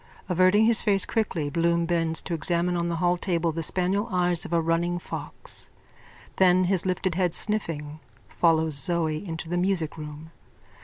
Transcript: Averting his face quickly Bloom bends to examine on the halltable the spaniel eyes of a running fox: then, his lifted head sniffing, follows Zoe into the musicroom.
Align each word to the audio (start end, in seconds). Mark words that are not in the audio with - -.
Averting 0.27 0.65
his 0.65 0.81
face 0.81 1.05
quickly 1.05 1.51
Bloom 1.51 1.85
bends 1.85 2.23
to 2.23 2.33
examine 2.33 2.75
on 2.75 2.89
the 2.89 2.95
halltable 2.95 3.53
the 3.53 3.61
spaniel 3.61 4.09
eyes 4.11 4.45
of 4.45 4.51
a 4.51 4.59
running 4.59 4.97
fox: 4.97 5.69
then, 6.37 6.63
his 6.63 6.87
lifted 6.87 7.13
head 7.13 7.35
sniffing, 7.35 7.99
follows 8.27 8.73
Zoe 8.73 9.23
into 9.27 9.47
the 9.47 9.57
musicroom. 9.57 10.31